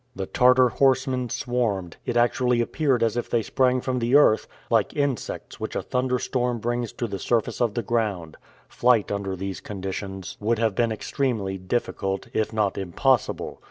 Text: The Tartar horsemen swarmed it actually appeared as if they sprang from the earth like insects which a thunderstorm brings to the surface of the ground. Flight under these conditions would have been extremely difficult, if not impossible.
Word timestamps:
The 0.15 0.25
Tartar 0.25 0.69
horsemen 0.69 1.29
swarmed 1.29 1.97
it 2.07 2.17
actually 2.17 2.59
appeared 2.59 3.03
as 3.03 3.15
if 3.15 3.29
they 3.29 3.43
sprang 3.43 3.81
from 3.81 3.99
the 3.99 4.15
earth 4.15 4.47
like 4.71 4.95
insects 4.95 5.59
which 5.59 5.75
a 5.75 5.83
thunderstorm 5.83 6.57
brings 6.57 6.91
to 6.93 7.05
the 7.05 7.19
surface 7.19 7.61
of 7.61 7.75
the 7.75 7.83
ground. 7.83 8.37
Flight 8.67 9.11
under 9.11 9.35
these 9.35 9.61
conditions 9.61 10.37
would 10.39 10.57
have 10.57 10.73
been 10.73 10.91
extremely 10.91 11.59
difficult, 11.59 12.29
if 12.33 12.51
not 12.51 12.79
impossible. 12.79 13.59